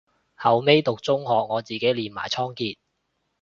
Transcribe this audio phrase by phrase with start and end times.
[0.35, 2.75] 後尾讀中學我自己練埋倉頡